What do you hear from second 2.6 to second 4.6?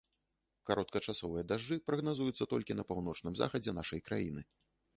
на паўночным захадзе нашай краіны.